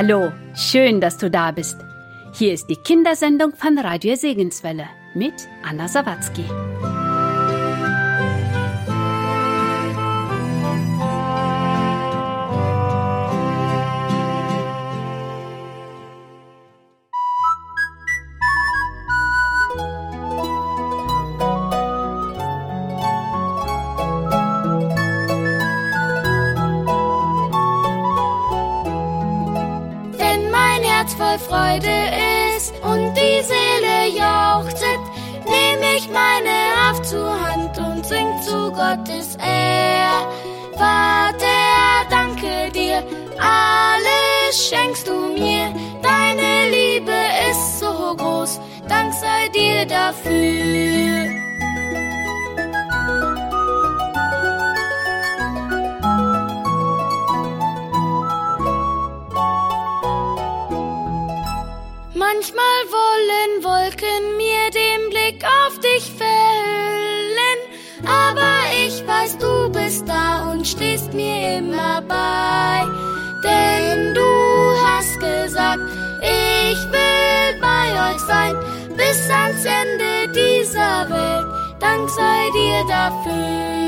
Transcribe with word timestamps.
Hallo, 0.00 0.32
schön, 0.54 1.00
dass 1.00 1.18
du 1.18 1.28
da 1.28 1.50
bist. 1.50 1.76
Hier 2.32 2.52
ist 2.52 2.70
die 2.70 2.76
Kindersendung 2.76 3.52
von 3.56 3.76
Radio 3.80 4.14
Segenswelle 4.14 4.86
mit 5.12 5.34
Anna 5.68 5.88
Sawatzki. 5.88 6.44
Schenkst 44.68 45.08
du 45.08 45.14
mir, 45.32 45.72
deine 46.02 46.70
Liebe 46.70 47.18
ist 47.50 47.80
so 47.80 48.14
groß, 48.16 48.60
Dank 48.88 49.12
sei 49.14 49.48
dir 49.48 49.86
dafür. 49.86 51.30
Manchmal 62.14 62.78
wollen 62.96 63.64
Wolken 63.64 64.36
mir 64.36 64.70
den 64.70 65.10
Blick 65.10 65.44
auf 65.44 65.78
dich 65.78 66.10
verhüllen, 66.12 67.58
aber 68.04 68.52
ich 68.86 69.06
weiß, 69.06 69.38
du 69.38 69.70
bist 69.70 70.06
da 70.08 70.50
und 70.50 70.66
stehst 70.66 71.14
mir 71.14 71.58
immer 71.58 72.02
bei. 72.02 72.67
Euch 78.10 78.20
sein, 78.20 78.54
bis 78.96 79.30
ans 79.30 79.64
Ende 79.64 80.32
dieser 80.32 81.08
Welt. 81.10 81.46
Dank 81.80 82.08
sei 82.10 82.50
dir 82.54 82.84
dafür. 82.88 83.78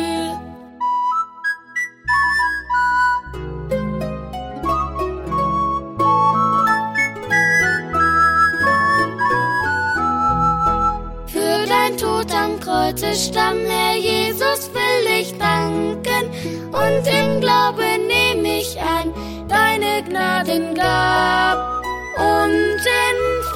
Kreuze 12.90 13.14
stamm, 13.14 13.58
Herr 13.68 13.96
Jesus, 13.96 14.70
will 14.72 15.20
ich 15.20 15.32
danken 15.38 16.28
und 16.72 17.06
im 17.06 17.40
Glauben 17.40 18.06
nehme 18.06 18.58
ich 18.58 18.76
an 18.80 19.12
deine 19.48 20.02
Gnaden 20.02 20.74
gab. 20.74 21.84
Und 22.16 22.80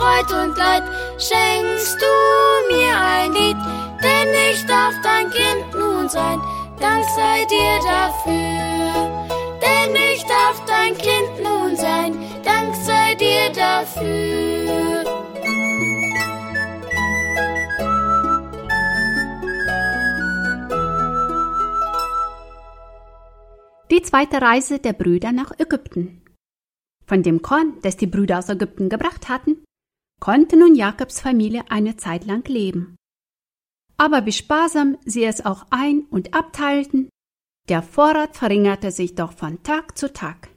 Freud 0.04 0.30
und 0.34 0.54
Leid 0.58 0.82
schenkst 1.16 1.98
du 1.98 2.74
mir 2.74 2.94
ein 2.94 3.32
Lied, 3.32 3.56
denn 4.02 4.28
ich 4.50 4.66
darf 4.66 4.92
dein 5.02 5.30
Kind 5.30 5.72
nun 5.72 6.10
sein, 6.10 6.38
Dank 6.78 7.02
sei 7.16 7.46
dir 7.46 7.78
dafür. 7.88 9.28
Denn 9.62 9.96
ich 9.96 10.22
darf 10.24 10.62
dein 10.66 10.94
Kind 10.98 11.42
nun 11.42 11.74
sein, 11.74 12.18
Dank 12.44 12.74
sei 12.84 13.14
dir 13.14 13.50
dafür. 13.54 15.04
Die 23.90 24.02
zweite 24.02 24.42
Reise 24.42 24.80
der 24.80 24.92
Brüder 24.92 25.32
nach 25.32 25.58
Ägypten. 25.58 26.20
Von 27.06 27.22
dem 27.22 27.40
Korn, 27.40 27.78
das 27.80 27.96
die 27.96 28.06
Brüder 28.06 28.40
aus 28.40 28.50
Ägypten 28.50 28.90
gebracht 28.90 29.30
hatten, 29.30 29.63
konnte 30.24 30.56
nun 30.56 30.74
Jakobs 30.74 31.20
Familie 31.20 31.64
eine 31.68 31.98
Zeit 31.98 32.24
lang 32.24 32.48
leben. 32.48 32.96
Aber 33.98 34.24
wie 34.24 34.32
sparsam 34.32 34.96
sie 35.04 35.22
es 35.22 35.44
auch 35.44 35.66
ein- 35.68 36.06
und 36.08 36.32
abteilten, 36.32 37.10
der 37.68 37.82
Vorrat 37.82 38.34
verringerte 38.34 38.90
sich 38.90 39.16
doch 39.16 39.32
von 39.34 39.62
Tag 39.62 39.98
zu 39.98 40.10
Tag. 40.10 40.48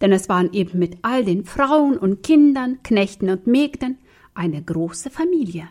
Denn 0.00 0.10
es 0.10 0.28
waren 0.28 0.52
eben 0.52 0.80
mit 0.80 0.98
all 1.02 1.24
den 1.24 1.44
Frauen 1.44 1.96
und 1.98 2.24
Kindern, 2.24 2.82
Knechten 2.82 3.30
und 3.30 3.46
Mägden 3.46 3.98
eine 4.34 4.60
große 4.60 5.08
Familie. 5.08 5.68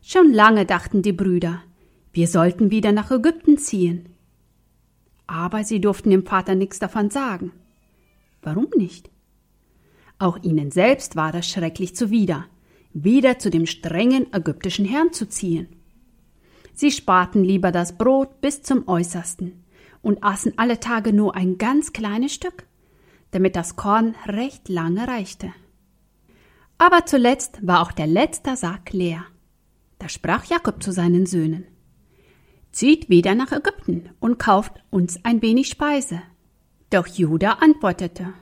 Schon 0.00 0.32
lange 0.32 0.64
dachten 0.64 1.02
die 1.02 1.12
Brüder, 1.12 1.64
wir 2.12 2.28
sollten 2.28 2.70
wieder 2.70 2.92
nach 2.92 3.10
Ägypten 3.10 3.58
ziehen. 3.58 4.10
Aber 5.26 5.64
sie 5.64 5.80
durften 5.80 6.10
dem 6.10 6.24
Vater 6.24 6.54
nichts 6.54 6.78
davon 6.78 7.10
sagen. 7.10 7.50
Warum 8.42 8.68
nicht? 8.76 9.10
Auch 10.20 10.38
ihnen 10.44 10.70
selbst 10.70 11.16
war 11.16 11.32
das 11.32 11.48
schrecklich 11.48 11.96
zuwider, 11.96 12.46
wieder 13.04 13.38
zu 13.38 13.50
dem 13.50 13.66
strengen 13.66 14.32
ägyptischen 14.32 14.84
Herrn 14.84 15.12
zu 15.12 15.28
ziehen. 15.28 15.68
Sie 16.74 16.90
sparten 16.90 17.44
lieber 17.44 17.72
das 17.72 17.96
Brot 17.96 18.40
bis 18.40 18.62
zum 18.62 18.88
äußersten 18.88 19.64
und 20.02 20.22
aßen 20.22 20.54
alle 20.56 20.80
Tage 20.80 21.12
nur 21.12 21.34
ein 21.34 21.58
ganz 21.58 21.92
kleines 21.92 22.34
Stück, 22.34 22.66
damit 23.30 23.56
das 23.56 23.76
Korn 23.76 24.14
recht 24.26 24.68
lange 24.68 25.06
reichte. 25.08 25.52
Aber 26.78 27.06
zuletzt 27.06 27.66
war 27.66 27.82
auch 27.82 27.92
der 27.92 28.06
letzte 28.06 28.56
Sack 28.56 28.92
leer. 28.92 29.24
Da 29.98 30.08
sprach 30.08 30.44
Jakob 30.44 30.82
zu 30.82 30.92
seinen 30.92 31.26
Söhnen 31.26 31.66
zieht 32.76 33.08
wieder 33.08 33.34
nach 33.34 33.52
Ägypten 33.52 34.10
und 34.20 34.38
kauft 34.38 34.74
uns 34.90 35.24
ein 35.24 35.40
wenig 35.40 35.68
Speise. 35.68 36.20
Doch 36.90 37.06
Judah 37.06 37.62
antwortete, 37.62 38.34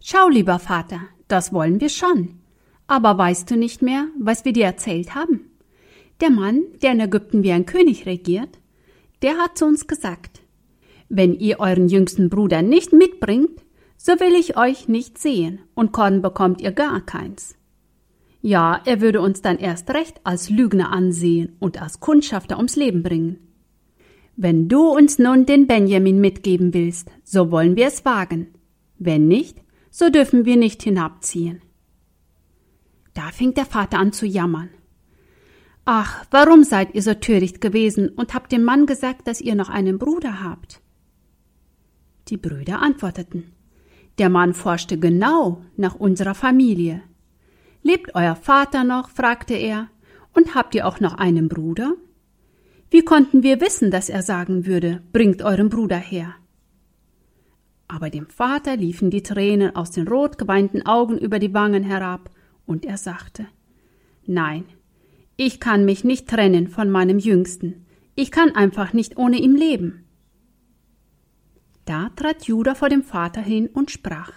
Schau, 0.00 0.28
lieber 0.28 0.60
Vater, 0.60 1.00
das 1.26 1.52
wollen 1.52 1.80
wir 1.80 1.88
schon. 1.88 2.41
Aber 2.92 3.16
weißt 3.16 3.50
du 3.50 3.56
nicht 3.56 3.80
mehr, 3.80 4.08
was 4.20 4.44
wir 4.44 4.52
dir 4.52 4.66
erzählt 4.66 5.14
haben? 5.14 5.50
Der 6.20 6.28
Mann, 6.28 6.60
der 6.82 6.92
in 6.92 7.00
Ägypten 7.00 7.42
wie 7.42 7.50
ein 7.50 7.64
König 7.64 8.04
regiert, 8.04 8.58
der 9.22 9.38
hat 9.38 9.56
zu 9.56 9.64
uns 9.64 9.86
gesagt, 9.86 10.42
wenn 11.08 11.32
ihr 11.32 11.58
euren 11.58 11.88
jüngsten 11.88 12.28
Bruder 12.28 12.60
nicht 12.60 12.92
mitbringt, 12.92 13.62
so 13.96 14.12
will 14.20 14.34
ich 14.38 14.58
euch 14.58 14.88
nicht 14.88 15.16
sehen, 15.16 15.60
und 15.72 15.92
Korn 15.92 16.20
bekommt 16.20 16.60
ihr 16.60 16.72
gar 16.72 17.00
keins. 17.00 17.56
Ja, 18.42 18.82
er 18.84 19.00
würde 19.00 19.22
uns 19.22 19.40
dann 19.40 19.56
erst 19.56 19.88
recht 19.88 20.20
als 20.24 20.50
Lügner 20.50 20.92
ansehen 20.92 21.56
und 21.60 21.80
als 21.80 21.98
Kundschafter 21.98 22.58
ums 22.58 22.76
Leben 22.76 23.02
bringen. 23.02 23.38
Wenn 24.36 24.68
du 24.68 24.82
uns 24.86 25.18
nun 25.18 25.46
den 25.46 25.66
Benjamin 25.66 26.20
mitgeben 26.20 26.74
willst, 26.74 27.10
so 27.24 27.50
wollen 27.50 27.74
wir 27.74 27.86
es 27.86 28.04
wagen. 28.04 28.48
Wenn 28.98 29.28
nicht, 29.28 29.62
so 29.90 30.10
dürfen 30.10 30.44
wir 30.44 30.58
nicht 30.58 30.82
hinabziehen. 30.82 31.62
Da 33.14 33.30
fing 33.30 33.54
der 33.54 33.66
Vater 33.66 33.98
an 33.98 34.12
zu 34.12 34.26
jammern. 34.26 34.70
Ach, 35.84 36.24
warum 36.30 36.62
seid 36.62 36.94
ihr 36.94 37.02
so 37.02 37.14
töricht 37.14 37.60
gewesen 37.60 38.08
und 38.08 38.34
habt 38.34 38.52
dem 38.52 38.62
Mann 38.62 38.86
gesagt, 38.86 39.26
dass 39.26 39.40
ihr 39.40 39.54
noch 39.54 39.68
einen 39.68 39.98
Bruder 39.98 40.42
habt? 40.42 40.80
Die 42.28 42.36
Brüder 42.36 42.80
antworteten. 42.80 43.52
Der 44.18 44.28
Mann 44.28 44.54
forschte 44.54 44.98
genau 44.98 45.62
nach 45.76 45.96
unserer 45.96 46.34
Familie. 46.34 47.02
Lebt 47.82 48.14
euer 48.14 48.36
Vater 48.36 48.84
noch? 48.84 49.10
fragte 49.10 49.54
er. 49.54 49.88
Und 50.34 50.54
habt 50.54 50.74
ihr 50.74 50.86
auch 50.86 51.00
noch 51.00 51.14
einen 51.14 51.48
Bruder? 51.48 51.94
Wie 52.90 53.04
konnten 53.04 53.42
wir 53.42 53.60
wissen, 53.60 53.90
dass 53.90 54.08
er 54.08 54.22
sagen 54.22 54.66
würde, 54.66 55.02
bringt 55.12 55.42
euren 55.42 55.68
Bruder 55.68 55.96
her? 55.96 56.34
Aber 57.88 58.08
dem 58.08 58.28
Vater 58.28 58.76
liefen 58.76 59.10
die 59.10 59.22
Tränen 59.22 59.74
aus 59.74 59.90
den 59.90 60.08
rot 60.08 60.38
geweinten 60.38 60.86
Augen 60.86 61.18
über 61.18 61.38
die 61.38 61.52
Wangen 61.52 61.82
herab, 61.82 62.30
und 62.66 62.84
er 62.84 62.96
sagte 62.96 63.46
Nein, 64.24 64.64
ich 65.36 65.60
kann 65.60 65.84
mich 65.84 66.04
nicht 66.04 66.28
trennen 66.28 66.68
von 66.68 66.90
meinem 66.90 67.18
Jüngsten, 67.18 67.86
ich 68.14 68.30
kann 68.30 68.54
einfach 68.54 68.92
nicht 68.92 69.16
ohne 69.16 69.38
ihm 69.38 69.56
leben. 69.56 70.04
Da 71.84 72.10
trat 72.10 72.44
Judah 72.44 72.74
vor 72.74 72.88
dem 72.88 73.02
Vater 73.02 73.40
hin 73.40 73.68
und 73.68 73.90
sprach 73.90 74.32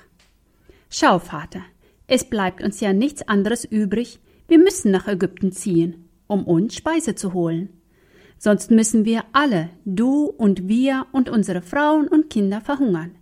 Schau, 0.89 1.19
Vater, 1.19 1.61
es 2.07 2.23
bleibt 2.29 2.63
uns 2.63 2.79
ja 2.79 2.93
nichts 2.93 3.27
anderes 3.27 3.65
übrig, 3.65 4.19
wir 4.47 4.59
müssen 4.59 4.91
nach 4.91 5.07
Ägypten 5.07 5.51
ziehen, 5.51 6.09
um 6.27 6.45
uns 6.45 6.75
Speise 6.75 7.15
zu 7.15 7.33
holen 7.33 7.69
sonst 8.37 8.71
müssen 8.71 9.05
wir 9.05 9.23
alle, 9.33 9.69
du 9.85 10.25
und 10.25 10.67
wir 10.67 11.07
und 11.11 11.29
unsere 11.29 11.61
Frauen 11.61 12.07
und 12.07 12.29
Kinder 12.29 12.61
verhungern. 12.61 13.15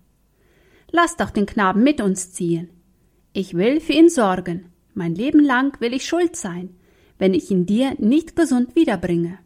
Lass 0.91 1.15
doch 1.15 1.29
den 1.29 1.45
Knaben 1.45 1.83
mit 1.83 2.01
uns 2.01 2.33
ziehen. 2.33 2.69
Ich 3.31 3.55
will 3.55 3.79
für 3.79 3.93
ihn 3.93 4.09
sorgen. 4.09 4.72
Mein 4.93 5.15
Leben 5.15 5.43
lang 5.43 5.79
will 5.81 5.93
ich 5.93 6.05
schuld 6.05 6.35
sein, 6.35 6.75
wenn 7.17 7.33
ich 7.33 7.49
ihn 7.49 7.65
dir 7.65 7.95
nicht 7.99 8.35
gesund 8.35 8.75
wiederbringe. 8.75 9.39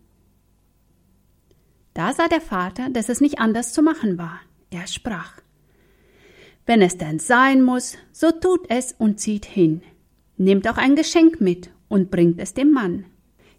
Da 1.94 2.14
sah 2.14 2.28
der 2.28 2.42
Vater, 2.42 2.90
dass 2.90 3.10
es 3.10 3.22
nicht 3.22 3.40
anders 3.40 3.74
zu 3.74 3.82
machen 3.82 4.18
war. 4.18 4.40
Er 4.70 4.88
sprach 4.88 5.34
Wenn 6.66 6.82
es 6.82 6.98
denn 6.98 7.20
sein 7.20 7.62
muss, 7.62 7.98
so 8.12 8.32
tut 8.32 8.70
es 8.70 8.94
und 8.98 9.20
zieht 9.20 9.46
hin. 9.46 9.82
Nehmt 10.38 10.68
auch 10.68 10.78
ein 10.78 10.96
Geschenk 10.96 11.42
mit 11.42 11.72
und 11.88 12.12
bringt 12.12 12.40
es 12.40 12.54
dem 12.54 12.72
Mann. 12.72 13.06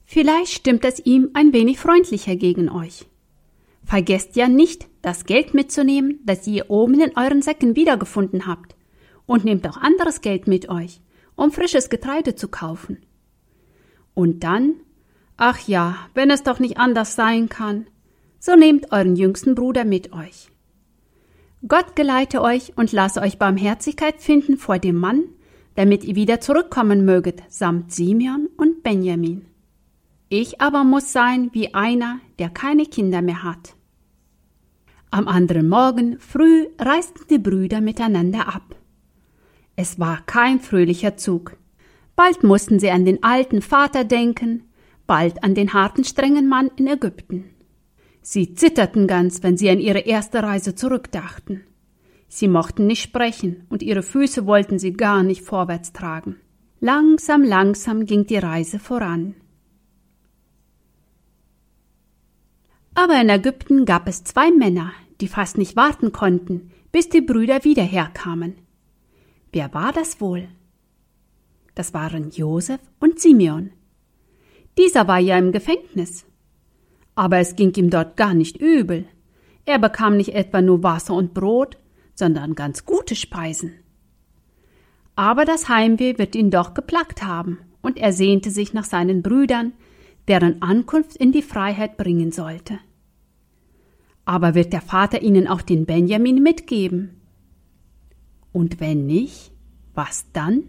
Vielleicht 0.05 0.52
stimmt 0.52 0.85
es 0.85 1.05
ihm 1.05 1.31
ein 1.35 1.52
wenig 1.52 1.79
freundlicher 1.79 2.37
gegen 2.37 2.69
euch. 2.69 3.06
Vergesst 3.85 4.37
ja 4.37 4.49
nicht, 4.49 4.87
das 5.02 5.25
Geld 5.25 5.55
mitzunehmen, 5.55 6.20
das 6.25 6.46
ihr 6.46 6.70
oben 6.70 7.00
in 7.00 7.17
euren 7.17 7.43
Säcken 7.43 7.75
wiedergefunden 7.75 8.46
habt. 8.46 8.76
Und 9.26 9.44
nehmt 9.44 9.67
auch 9.67 9.76
anderes 9.76 10.20
Geld 10.20 10.46
mit 10.46 10.69
euch, 10.69 11.00
um 11.38 11.52
frisches 11.52 11.88
Getreide 11.88 12.35
zu 12.35 12.49
kaufen. 12.49 12.99
Und 14.12 14.43
dann, 14.43 14.75
ach 15.37 15.61
ja, 15.69 15.96
wenn 16.14 16.31
es 16.31 16.43
doch 16.43 16.58
nicht 16.58 16.79
anders 16.79 17.14
sein 17.14 17.49
kann, 17.49 17.87
so 18.40 18.56
nehmt 18.56 18.90
euren 18.93 19.14
jüngsten 19.14 19.55
Bruder 19.55 19.85
mit 19.85 20.12
euch. 20.12 20.50
Gott 21.67 21.94
geleite 21.94 22.43
euch 22.43 22.76
und 22.76 22.93
lasse 22.93 23.20
euch 23.20 23.38
Barmherzigkeit 23.38 24.20
finden 24.20 24.56
vor 24.56 24.79
dem 24.79 24.96
Mann, 24.96 25.25
damit 25.76 26.05
ihr 26.05 26.17
wieder 26.17 26.40
zurückkommen 26.40 27.05
möget, 27.05 27.43
samt 27.49 27.93
Simeon 27.93 28.49
und 28.56 28.82
Benjamin. 28.82 29.46
Ich 30.29 30.61
aber 30.61 30.82
muss 30.82 31.12
sein 31.12 31.50
wie 31.52 31.73
einer, 31.73 32.19
der 32.40 32.50
keine 32.50 32.85
Kinder 32.85 33.23
mehr 33.23 33.44
hat. 33.44 33.76
Am 35.11 35.29
anderen 35.29 35.69
Morgen 35.69 36.19
früh 36.19 36.67
reisten 36.79 37.26
die 37.31 37.38
Brüder 37.38 37.81
miteinander 37.81 38.49
ab. 38.49 38.77
Es 39.80 40.00
war 40.00 40.22
kein 40.26 40.58
fröhlicher 40.58 41.16
Zug. 41.16 41.56
Bald 42.16 42.42
mussten 42.42 42.80
sie 42.80 42.90
an 42.90 43.04
den 43.04 43.22
alten 43.22 43.62
Vater 43.62 44.02
denken, 44.02 44.64
bald 45.06 45.44
an 45.44 45.54
den 45.54 45.72
harten, 45.72 46.02
strengen 46.02 46.48
Mann 46.48 46.69
in 46.75 46.88
Ägypten. 46.88 47.44
Sie 48.20 48.54
zitterten 48.54 49.06
ganz, 49.06 49.44
wenn 49.44 49.56
sie 49.56 49.70
an 49.70 49.78
ihre 49.78 50.00
erste 50.00 50.42
Reise 50.42 50.75
zurückdachten. 50.75 51.62
Sie 52.26 52.48
mochten 52.48 52.88
nicht 52.88 53.04
sprechen 53.04 53.69
und 53.69 53.84
ihre 53.84 54.02
Füße 54.02 54.46
wollten 54.46 54.80
sie 54.80 54.94
gar 54.94 55.22
nicht 55.22 55.42
vorwärts 55.42 55.92
tragen. 55.92 56.34
Langsam, 56.80 57.44
langsam 57.44 58.04
ging 58.04 58.26
die 58.26 58.38
Reise 58.38 58.80
voran. 58.80 59.36
Aber 62.94 63.20
in 63.20 63.28
Ägypten 63.28 63.84
gab 63.84 64.08
es 64.08 64.25
zwei 64.25 64.50
Männer, 64.50 64.90
die 65.20 65.28
fast 65.28 65.56
nicht 65.56 65.76
warten 65.76 66.10
konnten, 66.10 66.72
bis 66.90 67.08
die 67.08 67.20
Brüder 67.20 67.62
wieder 67.62 67.84
herkamen. 67.84 68.56
Wer 69.52 69.72
war 69.72 69.92
das 69.92 70.20
wohl? 70.20 70.48
Das 71.74 71.94
waren 71.94 72.30
Josef 72.30 72.80
und 73.00 73.20
Simeon. 73.20 73.70
Dieser 74.76 75.08
war 75.08 75.18
ja 75.18 75.38
im 75.38 75.52
Gefängnis. 75.52 76.24
Aber 77.14 77.38
es 77.38 77.56
ging 77.56 77.74
ihm 77.74 77.90
dort 77.90 78.16
gar 78.16 78.34
nicht 78.34 78.60
übel. 78.60 79.06
Er 79.64 79.78
bekam 79.78 80.16
nicht 80.16 80.34
etwa 80.34 80.60
nur 80.60 80.82
Wasser 80.82 81.14
und 81.14 81.34
Brot, 81.34 81.76
sondern 82.14 82.54
ganz 82.54 82.84
gute 82.84 83.14
Speisen. 83.14 83.74
Aber 85.14 85.44
das 85.44 85.68
Heimweh 85.68 86.16
wird 86.18 86.36
ihn 86.36 86.50
doch 86.50 86.74
geplagt 86.74 87.24
haben, 87.24 87.58
und 87.82 87.98
er 87.98 88.12
sehnte 88.12 88.50
sich 88.50 88.72
nach 88.72 88.84
seinen 88.84 89.22
Brüdern, 89.22 89.72
deren 90.28 90.62
Ankunft 90.62 91.16
in 91.16 91.32
die 91.32 91.42
Freiheit 91.42 91.96
bringen 91.96 92.30
sollte. 92.32 92.78
Aber 94.24 94.54
wird 94.54 94.72
der 94.72 94.82
Vater 94.82 95.22
ihnen 95.22 95.48
auch 95.48 95.62
den 95.62 95.86
Benjamin 95.86 96.42
mitgeben? 96.42 97.17
Und 98.52 98.80
wenn 98.80 99.06
nicht, 99.06 99.52
was 99.94 100.26
dann? 100.32 100.64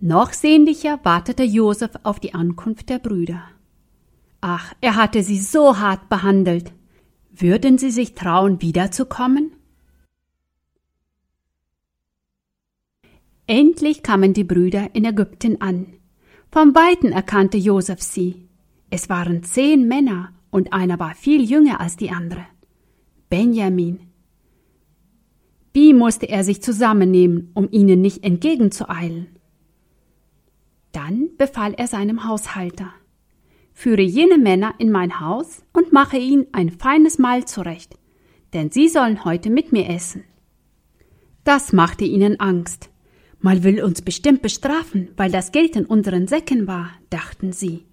Noch 0.00 0.32
sehnlicher 0.32 1.00
wartete 1.02 1.44
Josef 1.44 1.92
auf 2.02 2.20
die 2.20 2.34
Ankunft 2.34 2.90
der 2.90 2.98
Brüder. 2.98 3.42
Ach, 4.40 4.74
er 4.80 4.96
hatte 4.96 5.22
sie 5.22 5.38
so 5.38 5.78
hart 5.78 6.08
behandelt. 6.10 6.72
Würden 7.30 7.78
sie 7.78 7.90
sich 7.90 8.14
trauen, 8.14 8.60
wiederzukommen? 8.60 9.52
Endlich 13.46 14.02
kamen 14.02 14.34
die 14.34 14.44
Brüder 14.44 14.94
in 14.94 15.04
Ägypten 15.04 15.60
an. 15.60 15.94
Vom 16.50 16.74
Weiten 16.74 17.12
erkannte 17.12 17.58
Josef 17.58 18.00
sie. 18.00 18.48
Es 18.90 19.08
waren 19.08 19.42
zehn 19.42 19.88
Männer 19.88 20.32
und 20.50 20.72
einer 20.72 20.98
war 20.98 21.14
viel 21.14 21.42
jünger 21.42 21.80
als 21.80 21.96
die 21.96 22.10
andere. 22.10 22.46
Benjamin. 23.28 24.00
Wie 25.74 25.92
musste 25.92 26.26
er 26.26 26.42
sich 26.42 26.62
zusammennehmen, 26.62 27.50
um 27.52 27.68
ihnen 27.70 28.00
nicht 28.00 28.24
entgegenzueilen? 28.24 29.26
Dann 30.92 31.30
befahl 31.36 31.74
er 31.74 31.88
seinem 31.88 32.24
Haushalter 32.24 32.94
Führe 33.74 34.02
jene 34.02 34.38
Männer 34.38 34.74
in 34.78 34.90
mein 34.90 35.20
Haus 35.20 35.62
und 35.72 35.92
mache 35.92 36.16
ihnen 36.16 36.46
ein 36.52 36.70
feines 36.70 37.18
Mahl 37.18 37.44
zurecht, 37.44 37.98
denn 38.54 38.70
sie 38.70 38.88
sollen 38.88 39.24
heute 39.24 39.50
mit 39.50 39.72
mir 39.72 39.90
essen. 39.90 40.24
Das 41.42 41.72
machte 41.72 42.04
ihnen 42.04 42.40
Angst. 42.40 42.88
Mal 43.40 43.62
will 43.64 43.82
uns 43.82 44.00
bestimmt 44.00 44.40
bestrafen, 44.40 45.10
weil 45.16 45.30
das 45.30 45.52
Geld 45.52 45.76
in 45.76 45.84
unseren 45.84 46.28
Säcken 46.28 46.66
war, 46.66 46.92
dachten 47.10 47.52
sie. 47.52 47.84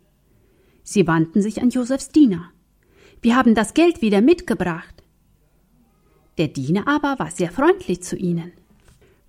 Sie 0.83 1.07
wandten 1.07 1.41
sich 1.41 1.61
an 1.61 1.71
Josefs 1.71 2.09
Diener. 2.09 2.51
Wir 3.21 3.35
haben 3.35 3.55
das 3.55 3.73
Geld 3.73 4.01
wieder 4.01 4.21
mitgebracht. 4.21 5.00
Der 6.41 6.47
Diener 6.47 6.87
aber 6.87 7.19
war 7.19 7.29
sehr 7.29 7.51
freundlich 7.51 8.01
zu 8.01 8.15
ihnen. 8.15 8.51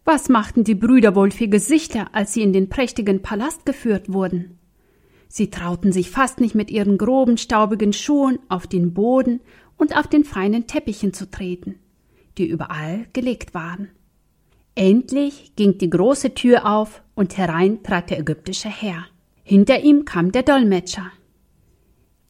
Was 0.02 0.30
machten 0.30 0.64
die 0.64 0.74
Brüder 0.74 1.14
wohl 1.14 1.30
für 1.30 1.46
Gesichter, 1.46 2.06
als 2.14 2.32
sie 2.32 2.40
in 2.40 2.54
den 2.54 2.70
prächtigen 2.70 3.20
Palast 3.20 3.66
geführt 3.66 4.10
wurden? 4.10 4.56
Sie 5.28 5.50
trauten 5.50 5.92
sich 5.92 6.08
fast 6.08 6.40
nicht 6.40 6.54
mit 6.54 6.70
ihren 6.70 6.96
groben, 6.96 7.36
staubigen 7.36 7.92
Schuhen 7.92 8.38
auf 8.48 8.66
den 8.66 8.94
Boden 8.94 9.40
und 9.76 9.94
auf 9.94 10.06
den 10.06 10.24
feinen 10.24 10.66
Teppichen 10.66 11.12
zu 11.12 11.30
treten, 11.30 11.74
die 12.38 12.46
überall 12.46 13.04
gelegt 13.12 13.52
waren. 13.52 13.90
Endlich 14.74 15.54
ging 15.54 15.76
die 15.76 15.90
große 15.90 16.32
Tür 16.32 16.64
auf 16.64 17.02
und 17.14 17.36
herein 17.36 17.82
trat 17.82 18.08
der 18.08 18.20
ägyptische 18.20 18.70
Herr. 18.70 19.04
Hinter 19.42 19.84
ihm 19.84 20.06
kam 20.06 20.32
der 20.32 20.44
Dolmetscher. 20.44 21.12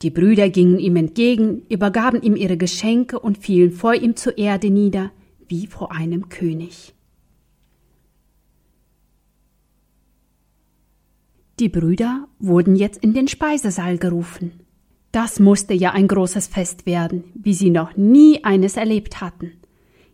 Die 0.03 0.11
Brüder 0.11 0.51
gingen 0.51 0.81
ihm 0.81 0.97
entgegen, 0.97 1.63
übergaben 1.69 2.21
ihm 2.23 2.35
ihre 2.35 2.57
Geschenke 2.57 3.21
und 3.21 3.39
fielen 3.39 3.71
vor 3.71 3.95
ihm 3.95 4.17
zur 4.17 4.37
Erde 4.37 4.69
nieder, 4.71 5.13
wie 5.47 5.69
vor 5.69 5.93
einem 5.93 6.29
König. 6.29 6.95
Die 11.61 11.69
Brüder 11.69 12.27
wurden 12.41 12.75
jetzt 12.75 13.03
in 13.05 13.15
den 13.15 13.29
Speisesaal 13.29 13.99
gerufen. 13.99 14.53
Das 15.13 15.39
musste 15.39 15.75
ja 15.75 15.93
ein 15.93 16.09
großes 16.09 16.49
Fest 16.49 16.87
werden, 16.87 17.23
wie 17.35 17.55
sie 17.55 17.71
noch 17.71 17.97
nie 17.97 18.43
eines 18.43 18.77
erlebt 18.77 19.21
hatten. 19.21 19.53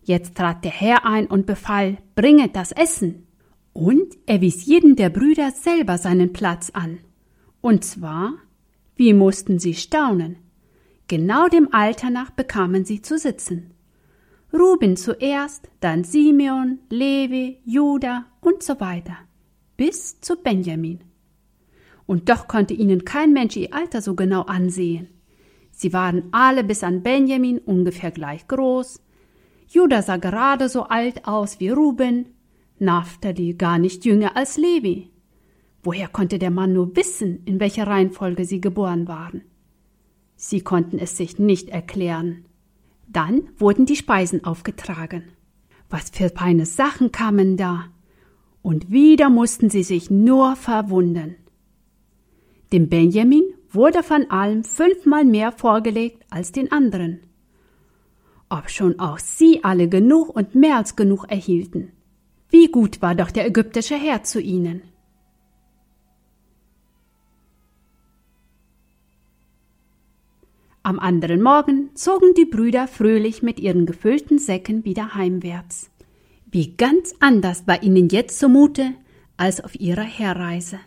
Jetzt 0.03 0.35
trat 0.35 0.65
der 0.65 0.73
Herr 0.73 1.07
ein 1.07 1.27
und 1.27 1.47
befahl, 1.47 1.99
bringet 2.15 2.57
das 2.57 2.73
Essen. 2.73 3.27
Und 3.73 4.19
er 4.27 4.41
wies 4.43 4.67
jeden 4.67 4.97
der 4.97 5.09
Brüder 5.09 5.53
selber 5.53 5.97
seinen 5.97 6.33
Platz 6.33 6.71
an. 6.71 6.99
Und 7.61 7.85
zwar 7.85 8.35
wie 8.99 9.15
mussten 9.15 9.61
sie 9.61 9.75
staunen? 9.75 10.37
Genau 11.07 11.47
dem 11.49 11.73
Alter 11.73 12.11
nach 12.11 12.31
bekamen 12.31 12.85
sie 12.85 13.01
zu 13.01 13.17
sitzen. 13.17 13.71
Ruben 14.53 14.97
zuerst, 14.97 15.69
dann 15.79 16.03
Simeon, 16.03 16.81
Levi, 16.91 17.61
Judah 17.65 18.27
und 18.41 18.63
so 18.63 18.81
weiter, 18.81 19.17
bis 19.77 20.21
zu 20.21 20.37
Benjamin. 20.37 21.01
Und 22.07 22.29
doch 22.29 22.49
konnte 22.49 22.75
ihnen 22.75 23.05
kein 23.05 23.33
Mensch 23.33 23.57
ihr 23.57 23.73
Alter 23.73 24.03
so 24.03 24.15
genau 24.15 24.43
ansehen. 24.43 25.09
Sie 25.71 25.93
waren 25.93 26.25
alle 26.33 26.65
bis 26.65 26.83
an 26.83 27.05
Benjamin 27.05 27.59
ungefähr 27.59 28.11
gleich 28.11 28.49
groß. 28.49 29.01
Judah 29.69 30.03
sah 30.03 30.17
gerade 30.17 30.69
so 30.69 30.83
alt 30.83 31.25
aus 31.25 31.61
wie 31.61 31.69
Ruben, 31.69 32.35
Naphtali 32.81 33.55
gar 33.55 33.79
nicht 33.79 34.05
jünger 34.05 34.37
als 34.37 34.57
Levi. 34.57 35.13
Woher 35.83 36.09
konnte 36.09 36.39
der 36.39 36.51
Mann 36.51 36.73
nur 36.73 36.97
wissen, 36.97 37.43
in 37.45 37.61
welcher 37.61 37.87
Reihenfolge 37.87 38.45
sie 38.45 38.61
geboren 38.61 39.07
waren? 39.09 39.43
Sie 40.37 40.61
konnten 40.61 40.99
es 40.99 41.17
sich 41.17 41.39
nicht 41.39 41.69
erklären. 41.69 42.45
Dann 43.09 43.49
wurden 43.57 43.87
die 43.87 43.97
Speisen 43.97 44.45
aufgetragen. 44.45 45.25
Was 45.91 46.11
für 46.11 46.29
feine 46.29 46.67
Sachen 46.67 47.13
kamen 47.13 47.57
da. 47.57 47.87
Und 48.63 48.91
wieder 48.91 49.31
mussten 49.31 49.71
sie 49.71 49.83
sich 49.83 50.11
nur 50.11 50.57
verwundern. 50.57 51.37
Dem 52.73 52.89
Benjamin 52.89 53.45
wurde 53.71 54.03
von 54.03 54.31
allem 54.31 54.65
fünfmal 54.65 55.25
mehr 55.25 55.53
vorgelegt 55.53 56.25
als 56.31 56.53
den 56.53 56.71
anderen. 56.71 57.21
Ob 58.51 58.71
schon 58.71 58.99
auch 58.99 59.19
sie 59.19 59.65
alle 59.65 59.89
genug 59.89 60.35
und 60.35 60.55
mehr 60.55 60.77
als 60.77 60.97
genug 60.97 61.25
erhielten. 61.29 61.93
Wie 62.51 62.69
gut 62.69 63.03
war 63.03 63.15
doch 63.15 63.31
der 63.31 63.47
ägyptische 63.47 63.97
Herr 63.97 64.23
zu 64.23 64.41
ihnen. 64.41 64.83
Am 70.89 70.99
anderen 70.99 71.43
Morgen 71.43 71.91
zogen 71.95 72.33
die 72.33 72.47
Brüder 72.47 72.89
fröhlich 72.89 73.43
mit 73.43 73.61
ihren 73.61 73.85
gefüllten 73.85 74.39
Säcken 74.39 74.87
wieder 74.87 75.15
heimwärts. 75.15 75.91
Wie 76.51 76.79
ganz 76.79 77.13
anders 77.21 77.67
war 77.67 77.83
ihnen 77.83 78.09
jetzt 78.09 78.39
zumute 78.39 78.95
als 79.37 79.63
auf 79.63 79.79
ihrer 79.79 80.01
Herreise. 80.01 80.81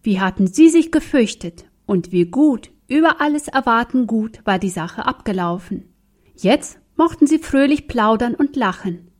Wie 0.00 0.20
hatten 0.20 0.46
sie 0.46 0.68
sich 0.68 0.92
gefürchtet 0.92 1.64
und 1.86 2.12
wie 2.12 2.26
gut, 2.26 2.70
über 2.86 3.20
alles 3.20 3.48
erwarten 3.48 4.06
gut 4.06 4.38
war 4.44 4.60
die 4.60 4.68
Sache 4.68 5.06
abgelaufen. 5.06 5.92
Jetzt 6.36 6.78
mochten 6.96 7.26
sie 7.26 7.40
fröhlich 7.40 7.88
plaudern 7.88 8.36
und 8.36 8.54
lachen. 8.54 9.10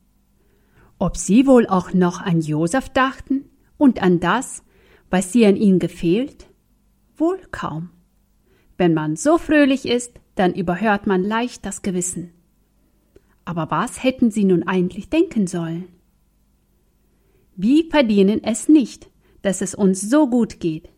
Ob 1.01 1.17
sie 1.17 1.49
wohl 1.49 1.67
auch 1.67 1.95
noch 1.95 2.21
an 2.21 2.43
Josef 2.43 2.91
dachten 2.91 3.47
und 3.77 4.01
an 4.01 4.21
das, 4.21 4.63
was 5.11 5.33
sie 5.33 5.45
an 5.45 5.57
ihn 5.57 5.81
gefehlt? 5.81 6.47
Wohl 7.17 7.41
kaum. 7.51 7.91
Wenn 8.83 8.95
man 8.95 9.15
so 9.15 9.39
fröhlich 9.39 9.87
ist, 9.87 10.11
dann 10.35 10.55
überhört 10.55 11.07
man 11.07 11.23
leicht 11.23 11.65
das 11.65 11.83
Gewissen. 11.83 12.33
Aber 13.45 13.71
was 13.71 14.03
hätten 14.03 14.33
sie 14.33 14.43
nun 14.43 14.65
eigentlich 14.65 15.09
denken 15.09 15.47
sollen? 15.47 15.85
Wir 17.55 17.85
verdienen 17.89 18.43
es 18.43 18.69
nicht, 18.69 19.09
dass 19.43 19.63
es 19.63 19.77
uns 19.77 20.01
so 20.01 20.29
gut 20.29 20.59
geht. 20.59 20.89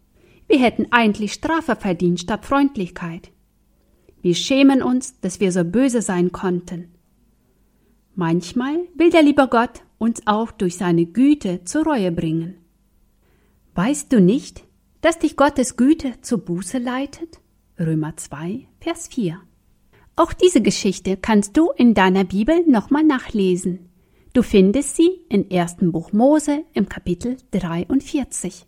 Wir 0.48 0.60
hätten 0.60 0.92
eigentlich 0.92 1.34
Strafe 1.34 1.76
verdient 1.76 2.20
statt 2.20 2.46
Freundlichkeit. 2.46 3.30
Wir 4.22 4.34
schämen 4.34 4.82
uns, 4.82 5.20
dass 5.20 5.38
wir 5.38 5.52
so 5.52 5.62
böse 5.62 6.00
sein 6.00 6.32
konnten. 6.32 6.88
Manchmal 8.14 8.78
will 8.94 9.10
der 9.10 9.22
liebe 9.22 9.46
Gott 9.46 9.82
uns 9.98 10.22
auch 10.24 10.52
durch 10.52 10.78
seine 10.78 11.04
Güte 11.04 11.64
zur 11.64 11.84
Reue 11.84 12.12
bringen. 12.12 12.54
Weißt 13.74 14.10
du 14.10 14.22
nicht, 14.22 14.64
dass 15.02 15.18
dich 15.18 15.36
Gottes 15.36 15.76
Güte 15.76 16.14
zur 16.22 16.38
Buße 16.38 16.78
leitet? 16.78 17.43
Römer 17.78 18.16
2, 18.16 18.68
Vers 18.78 19.08
4. 19.08 19.40
Auch 20.14 20.32
diese 20.32 20.60
Geschichte 20.60 21.16
kannst 21.16 21.56
du 21.56 21.70
in 21.72 21.92
deiner 21.92 22.22
Bibel 22.22 22.64
nochmal 22.68 23.02
nachlesen. 23.02 23.90
Du 24.32 24.42
findest 24.42 24.94
sie 24.94 25.10
im 25.28 25.48
ersten 25.48 25.90
Buch 25.90 26.12
Mose 26.12 26.62
im 26.72 26.88
Kapitel 26.88 27.36
43. 27.50 28.66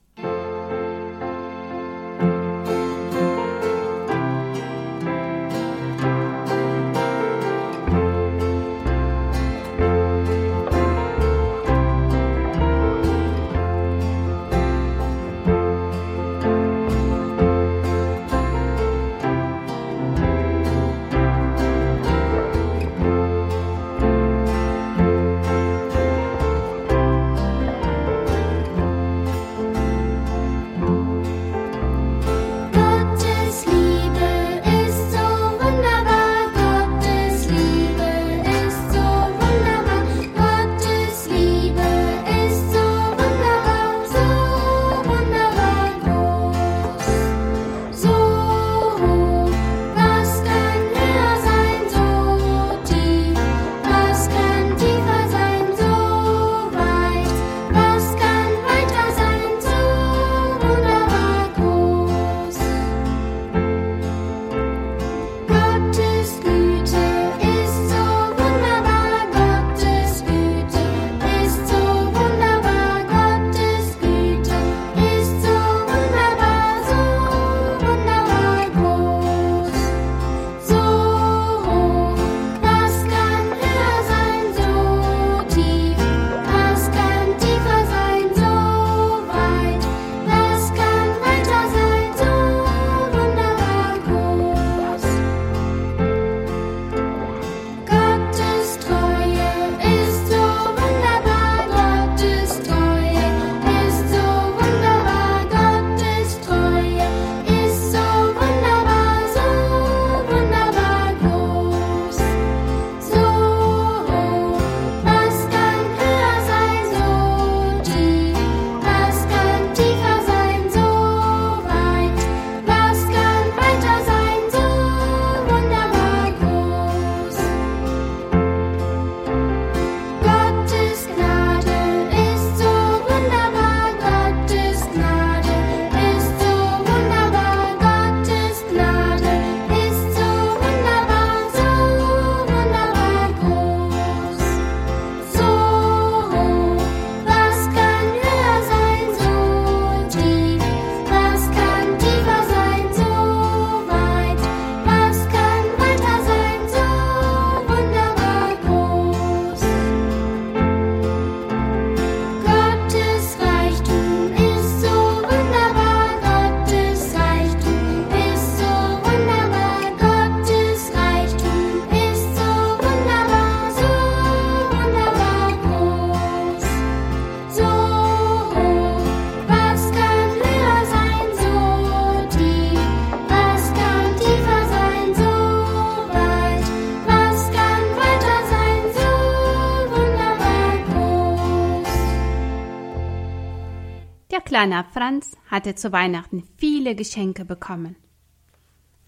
kleiner 194.57 194.85
Franz 194.85 195.37
hatte 195.51 195.75
zu 195.75 195.93
Weihnachten 195.93 196.43
viele 196.57 196.95
Geschenke 196.95 197.45
bekommen. 197.45 197.95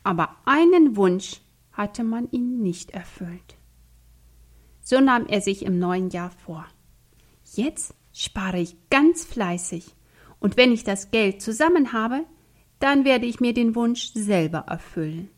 Aber 0.03 0.37
einen 0.45 0.95
Wunsch 0.95 1.41
hatte 1.73 2.05
man 2.05 2.31
ihm 2.33 2.61
nicht 2.61 2.91
erfüllt. 2.91 3.57
So 4.83 5.01
nahm 5.01 5.27
er 5.27 5.41
sich 5.41 5.65
im 5.65 5.79
neuen 5.79 6.11
Jahr 6.11 6.33
vor. 6.33 6.67
Jetzt 7.55 7.95
spare 8.13 8.61
ich 8.61 8.77
ganz 8.91 9.25
fleißig, 9.25 9.87
und 10.39 10.59
wenn 10.59 10.71
ich 10.71 10.85
das 10.85 11.11
Geld 11.11 11.41
zusammen 11.41 11.95
habe, 11.95 12.27
dann 12.79 13.07
werde 13.07 13.25
ich 13.25 13.41
mir 13.41 13.55
den 13.55 13.75
Wunsch 13.75 14.13
selber 14.13 14.67
erfüllen. 14.69 15.31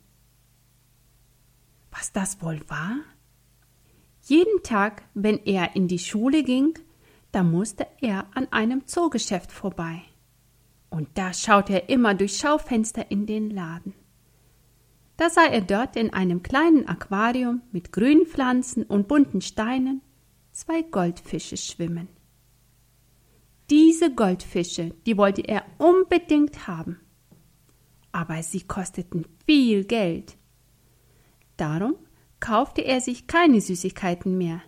Was 1.92 2.10
das 2.10 2.42
wohl 2.42 2.60
war? 2.66 2.96
Jeden 4.22 4.64
Tag, 4.64 5.04
wenn 5.14 5.38
er 5.44 5.76
in 5.76 5.86
die 5.86 6.00
Schule 6.00 6.42
ging, 6.42 6.76
da 7.32 7.42
musste 7.42 7.86
er 8.00 8.26
an 8.34 8.48
einem 8.50 8.86
Zoogeschäft 8.86 9.52
vorbei. 9.52 10.02
Und 10.88 11.08
da 11.14 11.32
schaute 11.32 11.74
er 11.74 11.88
immer 11.88 12.14
durch 12.14 12.36
Schaufenster 12.36 13.10
in 13.10 13.26
den 13.26 13.50
Laden. 13.50 13.94
Da 15.16 15.30
sah 15.30 15.44
er 15.44 15.60
dort 15.60 15.96
in 15.96 16.12
einem 16.12 16.42
kleinen 16.42 16.88
Aquarium 16.88 17.62
mit 17.72 17.92
grünen 17.92 18.26
Pflanzen 18.26 18.84
und 18.84 19.06
bunten 19.06 19.40
Steinen 19.40 20.00
zwei 20.50 20.82
Goldfische 20.82 21.56
schwimmen. 21.56 22.08
Diese 23.68 24.12
Goldfische, 24.12 24.94
die 25.06 25.16
wollte 25.16 25.42
er 25.42 25.64
unbedingt 25.78 26.66
haben. 26.66 26.98
Aber 28.10 28.42
sie 28.42 28.62
kosteten 28.62 29.26
viel 29.46 29.84
Geld. 29.84 30.36
Darum 31.56 31.94
kaufte 32.40 32.80
er 32.80 33.00
sich 33.00 33.28
keine 33.28 33.60
Süßigkeiten 33.60 34.36
mehr, 34.36 34.62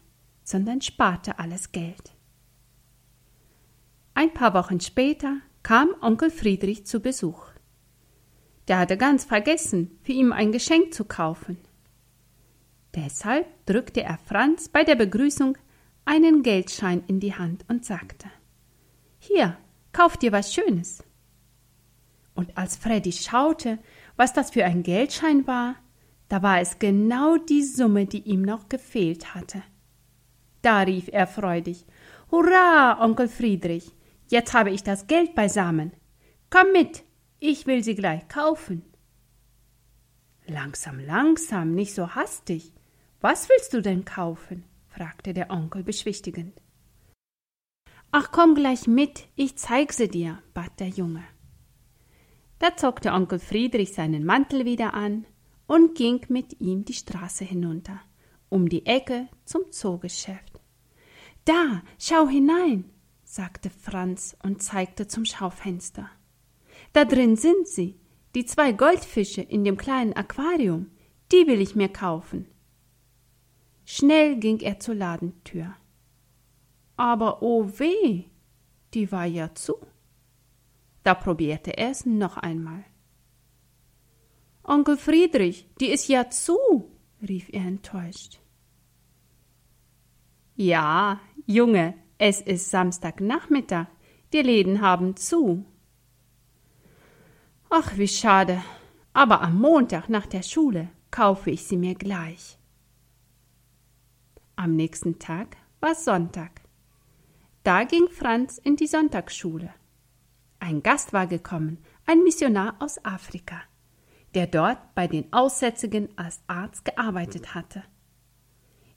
sondern 0.45 0.83
sparte 0.83 1.39
alles 1.41 1.73
Geld. 1.73 2.12
Ein 4.15 4.35
paar 4.35 4.55
Wochen 4.55 4.81
später 4.81 5.39
kam 5.63 5.95
Onkel 6.01 6.31
Friedrich 6.31 6.87
zu 6.87 7.01
Besuch. 7.01 7.47
Der 8.69 8.79
hatte 8.79 8.97
ganz 8.97 9.25
vergessen, 9.25 9.99
für 10.03 10.13
ihn 10.13 10.33
ein 10.33 10.53
Geschenk 10.53 10.93
zu 10.93 11.05
kaufen. 11.05 11.57
Deshalb 12.95 13.47
drückte 13.67 14.03
er 14.03 14.19
Franz 14.19 14.69
bei 14.69 14.85
der 14.85 14.97
Begrüßung 14.97 15.57
einen 16.05 16.43
Geldschein 16.43 17.03
in 17.07 17.21
die 17.21 17.35
Hand 17.35 17.65
und 17.69 17.85
sagte 17.85 18.29
Hier, 19.19 19.57
kauf 19.93 20.17
dir 20.17 20.31
was 20.31 20.53
Schönes. 20.53 21.03
Und 22.35 22.57
als 22.57 22.77
Freddy 22.77 23.13
schaute, 23.13 23.79
was 24.17 24.33
das 24.33 24.51
für 24.51 24.65
ein 24.65 24.83
Geldschein 24.83 25.47
war, 25.47 25.77
da 26.29 26.43
war 26.43 26.61
es 26.61 26.79
genau 26.79 27.37
die 27.37 27.63
Summe, 27.63 28.07
die 28.07 28.23
ihm 28.23 28.43
noch 28.43 28.69
gefehlt 28.69 29.35
hatte. 29.35 29.63
Da 30.61 30.81
rief 30.81 31.09
er 31.11 31.27
freudig 31.27 31.85
Hurra, 32.31 32.99
Onkel 33.03 33.29
Friedrich, 33.29 33.93
jetzt 34.33 34.55
habe 34.55 34.71
ich 34.71 34.83
das 34.83 35.07
Geld 35.07 35.35
beisammen. 35.35 35.93
Komm 36.51 36.73
mit, 36.73 37.05
ich 37.39 37.67
will 37.67 37.85
sie 37.85 37.95
gleich 37.95 38.27
kaufen. 38.29 38.83
Langsam, 40.47 40.99
langsam, 40.99 41.73
nicht 41.73 41.95
so 41.95 42.15
hastig. 42.15 42.73
Was 43.21 43.49
willst 43.49 43.73
du 43.75 43.81
denn 43.81 44.05
kaufen? 44.05 44.65
fragte 44.89 45.33
der 45.33 45.51
Onkel 45.51 45.85
beschwichtigend. 45.85 46.61
Ach, 48.11 48.31
komm 48.33 48.55
gleich 48.55 48.87
mit, 48.87 49.29
ich 49.37 49.57
zeig 49.57 49.93
sie 49.93 50.09
dir, 50.09 50.43
bat 50.53 50.81
der 50.81 50.89
Junge. 50.89 51.25
Da 52.59 52.77
zog 52.77 53.01
der 53.01 53.15
Onkel 53.15 53.39
Friedrich 53.39 53.95
seinen 53.95 54.25
Mantel 54.25 54.65
wieder 54.65 54.95
an 54.95 55.27
und 55.67 55.95
ging 55.95 56.21
mit 56.29 56.61
ihm 56.61 56.85
die 56.85 56.93
Straße 56.93 57.45
hinunter, 57.45 58.01
um 58.49 58.69
die 58.69 58.85
Ecke 58.87 59.29
zum 59.45 59.71
Zoogeschäft. 59.71 60.61
Da, 61.45 61.83
schau 61.99 62.29
hinein, 62.29 62.92
sagte 63.33 63.71
Franz 63.71 64.37
und 64.43 64.63
zeigte 64.63 65.07
zum 65.07 65.25
Schaufenster. 65.25 66.11
Da 66.93 67.07
drin 67.07 67.37
sind 67.37 67.67
sie, 67.67 67.99
die 68.35 68.45
zwei 68.45 68.73
Goldfische 68.73 69.41
in 69.41 69.65
dem 69.65 69.79
kleinen 69.79 70.13
Aquarium, 70.13 70.91
die 71.33 71.47
will 71.47 71.63
ich 71.63 71.75
mir 71.75 71.89
kaufen. 71.89 72.47
Schnell 73.87 74.37
ging 74.37 74.61
er 74.61 74.81
zur 74.81 74.97
Ladentür. 74.97 75.75
Aber 76.99 77.43
oh 77.43 77.71
weh, 77.79 78.25
die 78.93 79.11
war 79.11 79.25
ja 79.25 79.55
zu. 79.55 79.77
Da 81.03 81.15
probierte 81.15 81.79
er 81.79 81.89
es 81.89 82.05
noch 82.05 82.37
einmal. 82.37 82.85
Onkel 84.63 84.99
Friedrich, 84.99 85.67
die 85.81 85.89
ist 85.89 86.07
ja 86.07 86.29
zu, 86.29 86.59
rief 87.27 87.49
er 87.51 87.63
enttäuscht. 87.63 88.41
Ja, 90.55 91.19
Junge, 91.47 91.95
es 92.25 92.41
ist 92.41 92.71
Samstagnachmittag, 92.71 93.89
die 94.33 94.43
Läden 94.43 94.81
haben 94.81 95.17
zu. 95.17 95.65
Ach, 97.69 97.97
wie 97.97 98.07
schade, 98.07 98.63
aber 99.13 99.41
am 99.41 99.61
Montag 99.61 100.09
nach 100.09 100.27
der 100.27 100.45
Schule 100.45 100.89
kaufe 101.11 101.51
ich 101.51 101.65
sie 101.65 101.77
mir 101.77 101.97
gleich. 101.97 102.59
Am 104.55 104.77
nächsten 104.77 105.19
Tag 105.19 105.57
war 105.81 105.97
Sonntag. 105.97 106.61
Da 107.65 107.83
ging 107.83 108.07
Franz 108.07 108.57
in 108.57 108.77
die 108.77 108.87
Sonntagsschule. 108.87 109.75
Ein 110.61 110.85
Gast 110.85 111.13
war 111.13 111.27
gekommen, 111.27 111.79
ein 112.07 112.23
Missionar 112.23 112.77
aus 112.79 113.05
Afrika, 113.05 113.63
der 114.37 114.47
dort 114.47 114.95
bei 114.95 115.09
den 115.09 115.33
Aussätzigen 115.33 116.09
als 116.17 116.41
Arzt 116.47 116.85
gearbeitet 116.85 117.57
hatte. 117.57 117.83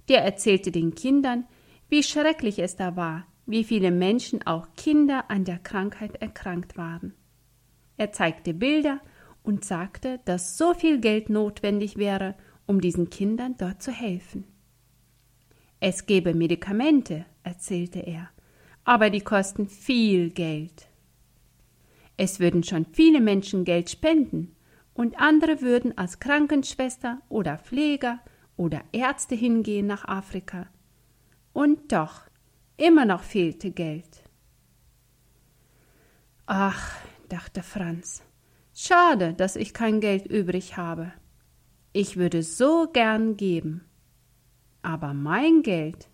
Der 0.09 0.23
erzählte 0.23 0.71
den 0.71 0.93
Kindern, 0.93 1.47
wie 1.89 2.03
schrecklich 2.03 2.59
es 2.59 2.75
da 2.75 2.95
war, 2.95 3.25
wie 3.45 3.63
viele 3.63 3.91
Menschen, 3.91 4.45
auch 4.45 4.67
Kinder, 4.75 5.29
an 5.29 5.45
der 5.45 5.59
Krankheit 5.59 6.21
erkrankt 6.21 6.77
waren. 6.77 7.13
Er 7.97 8.11
zeigte 8.11 8.53
Bilder 8.53 8.99
und 9.43 9.63
sagte, 9.63 10.19
dass 10.25 10.57
so 10.57 10.73
viel 10.73 10.99
Geld 10.99 11.29
notwendig 11.29 11.97
wäre, 11.97 12.35
um 12.65 12.81
diesen 12.81 13.09
Kindern 13.09 13.55
dort 13.57 13.81
zu 13.81 13.91
helfen. 13.91 14.45
Es 15.79 16.05
gebe 16.05 16.33
Medikamente, 16.33 17.25
erzählte 17.43 17.99
er, 17.99 18.29
aber 18.83 19.09
die 19.09 19.21
kosten 19.21 19.67
viel 19.67 20.31
Geld. 20.31 20.87
Es 22.17 22.39
würden 22.39 22.63
schon 22.63 22.85
viele 22.85 23.21
Menschen 23.21 23.65
Geld 23.65 23.89
spenden 23.89 24.55
und 24.93 25.19
andere 25.19 25.61
würden 25.61 25.97
als 25.97 26.19
Krankenschwester 26.19 27.21
oder 27.29 27.57
Pfleger 27.57 28.19
oder 28.57 28.81
Ärzte 28.93 29.35
hingehen 29.35 29.85
nach 29.85 30.05
Afrika. 30.05 30.67
Und 31.55 31.93
doch, 31.93 32.23
immer 32.75 33.05
noch 33.05 33.23
fehlte 33.23 33.71
Geld. 33.71 34.23
Ach, 36.45 36.97
dachte 37.29 37.63
Franz, 37.63 38.23
schade, 38.73 39.33
dass 39.33 39.55
ich 39.55 39.73
kein 39.73 40.01
Geld 40.01 40.25
übrig 40.25 40.75
habe. 40.75 41.13
Ich 41.93 42.17
würde 42.17 42.43
so 42.43 42.89
gern 42.91 43.37
geben. 43.37 43.85
Aber 44.81 45.13
mein 45.13 45.61
Geld, 45.61 46.09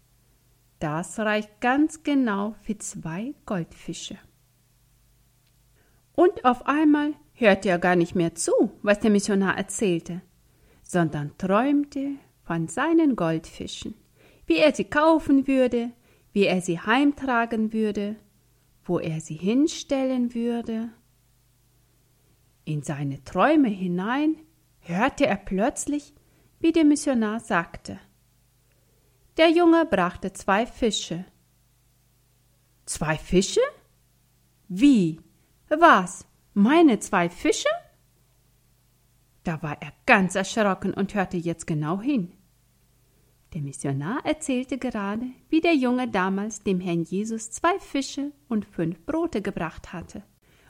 das 0.78 1.18
reicht 1.18 1.60
ganz 1.60 2.04
genau 2.04 2.54
für 2.62 2.78
zwei 2.78 3.34
Goldfische. 3.48 4.20
Und 6.14 6.46
auf 6.46 6.68
einmal 6.68 7.16
hörte 7.34 7.70
er 7.70 7.80
gar 7.80 7.96
nicht 7.96 8.14
mehr 8.14 8.36
zu, 8.36 8.52
was 8.84 9.00
der 9.00 9.10
Missionar 9.10 9.58
erzählte, 9.58 10.22
sondern 10.84 11.36
träumte 11.40 12.12
von 12.44 12.68
seinen 12.68 13.16
Goldfischen, 13.16 13.96
wie 14.52 14.58
er 14.58 14.76
sie 14.76 14.84
kaufen 14.84 15.48
würde, 15.48 15.92
wie 16.34 16.46
er 16.46 16.60
sie 16.60 16.78
heimtragen 16.78 17.72
würde, 17.72 18.18
wo 18.84 19.00
er 19.00 19.22
sie 19.22 19.36
hinstellen 19.36 20.34
würde. 20.34 20.90
In 22.66 22.84
seine 22.84 23.24
Träume 23.24 23.70
hinein 23.70 24.36
hörte 24.82 25.26
er 25.26 25.38
plötzlich, 25.38 26.14
wie 26.60 26.74
der 26.74 26.84
Missionar 26.84 27.40
sagte. 27.40 27.98
Der 29.38 29.50
Junge 29.50 29.86
brachte 29.86 30.34
zwei 30.34 30.66
Fische. 30.66 31.24
Zwei 32.86 33.18
Fische? 33.18 33.62
Wie? 34.68 35.22
Was? 35.70 36.28
Meine 36.54 37.00
zwei 37.00 37.30
Fische? 37.30 37.70
Da 39.46 39.64
war 39.64 39.82
er 39.82 39.94
ganz 40.06 40.36
erschrocken 40.36 40.94
und 40.94 41.16
hörte 41.16 41.38
jetzt 41.38 41.66
genau 41.68 42.02
hin. 42.02 42.34
Der 43.54 43.62
Missionar 43.62 44.26
erzählte 44.26 44.78
gerade, 44.78 45.26
wie 45.50 45.60
der 45.60 45.76
Junge 45.76 46.08
damals 46.08 46.64
dem 46.64 46.80
Herrn 46.80 47.04
Jesus 47.04 47.52
zwei 47.52 47.80
Fische 47.80 48.32
und 48.48 48.66
fünf 48.66 49.06
Brote 49.06 49.42
gebracht 49.42 49.92
hatte 49.92 50.24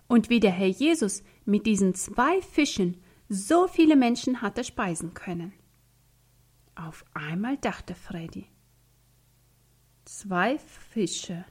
und 0.07 0.29
wie 0.29 0.39
der 0.39 0.51
Herr 0.51 0.67
Jesus 0.67 1.23
mit 1.45 1.67
diesen 1.67 1.93
zwei 1.93 2.41
Fischen 2.41 2.97
so 3.29 3.67
viele 3.67 3.95
Menschen 3.95 4.41
hatte 4.41 4.63
speisen 4.63 5.13
können. 5.13 5.53
Auf 6.75 7.05
einmal 7.13 7.57
dachte 7.57 7.93
Freddy, 7.93 8.47
zwei 10.05 10.57
Fische. 10.57 11.45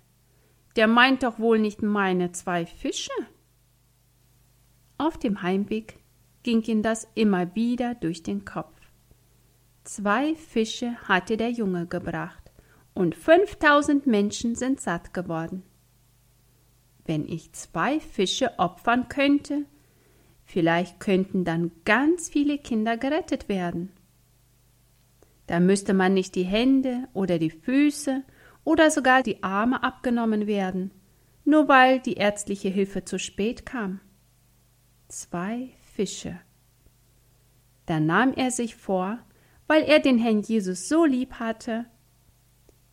Der 0.76 0.88
meint 0.88 1.22
doch 1.22 1.38
wohl 1.38 1.58
nicht 1.58 1.80
meine 1.80 2.32
zwei 2.32 2.66
Fische? 2.66 3.12
Auf 4.98 5.16
dem 5.16 5.42
Heimweg 5.42 5.98
ging 6.42 6.62
ihm 6.62 6.82
das 6.82 7.06
immer 7.14 7.54
wieder 7.54 7.94
durch 7.94 8.22
den 8.22 8.44
Kopf. 8.44 8.79
Zwei 9.92 10.36
Fische 10.36 10.94
hatte 11.08 11.36
der 11.36 11.50
Junge 11.50 11.84
gebracht, 11.84 12.52
und 12.94 13.16
fünftausend 13.16 14.06
Menschen 14.06 14.54
sind 14.54 14.80
satt 14.80 15.12
geworden. 15.12 15.64
Wenn 17.06 17.26
ich 17.26 17.50
zwei 17.54 17.98
Fische 17.98 18.56
opfern 18.60 19.08
könnte, 19.08 19.64
vielleicht 20.44 21.00
könnten 21.00 21.44
dann 21.44 21.72
ganz 21.84 22.28
viele 22.28 22.58
Kinder 22.58 22.96
gerettet 22.98 23.48
werden. 23.48 23.90
Da 25.48 25.58
müsste 25.58 25.92
man 25.92 26.14
nicht 26.14 26.36
die 26.36 26.44
Hände 26.44 27.08
oder 27.12 27.40
die 27.40 27.50
Füße 27.50 28.22
oder 28.62 28.92
sogar 28.92 29.24
die 29.24 29.42
Arme 29.42 29.82
abgenommen 29.82 30.46
werden, 30.46 30.92
nur 31.44 31.66
weil 31.66 31.98
die 31.98 32.14
ärztliche 32.14 32.68
Hilfe 32.68 33.04
zu 33.04 33.18
spät 33.18 33.66
kam 33.66 33.98
zwei 35.08 35.70
Fische. 35.82 36.38
Da 37.86 37.98
nahm 37.98 38.34
er 38.34 38.52
sich 38.52 38.76
vor, 38.76 39.18
weil 39.70 39.84
er 39.84 40.00
den 40.00 40.18
Herrn 40.18 40.40
Jesus 40.40 40.88
so 40.88 41.04
lieb 41.04 41.34
hatte, 41.34 41.86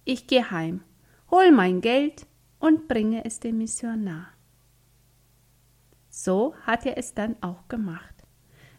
ich 0.06 0.28
gehe 0.28 0.52
heim, 0.52 0.84
hol 1.32 1.52
mein 1.52 1.82
Geld 1.82 2.28
und 2.60 2.88
bringe 2.88 3.26
es 3.26 3.40
dem 3.40 3.58
Missionar. 3.58 4.28
So 6.12 6.54
hat 6.68 6.86
er 6.86 7.00
es 7.00 7.16
dann 7.16 7.36
auch 7.42 7.68
gemacht. 7.68 8.14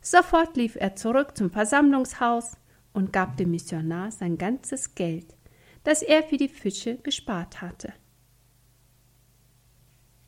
Sofort 0.00 0.56
lief 0.56 0.76
er 0.76 0.94
zurück 0.94 1.36
zum 1.36 1.50
Versammlungshaus 1.50 2.56
und 2.92 3.12
gab 3.12 3.36
dem 3.36 3.50
Missionar 3.50 4.12
sein 4.12 4.38
ganzes 4.38 4.94
Geld, 4.94 5.34
das 5.82 6.00
er 6.02 6.22
für 6.22 6.36
die 6.36 6.46
Fische 6.46 6.98
gespart 6.98 7.60
hatte. 7.62 7.92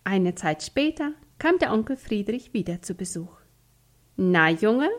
Eine 0.02 0.34
Zeit 0.34 0.64
später 0.64 1.12
kam 1.38 1.60
der 1.60 1.72
Onkel 1.72 1.96
Friedrich 1.96 2.52
wieder 2.52 2.82
zu 2.82 2.96
Besuch. 2.96 3.38
Na, 4.16 4.50
Junge, 4.50 4.90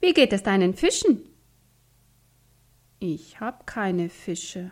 wie 0.00 0.12
geht 0.12 0.32
es 0.32 0.42
deinen 0.42 0.74
Fischen? 0.74 1.28
Ich 3.04 3.40
hab 3.40 3.66
keine 3.66 4.08
Fische. 4.08 4.70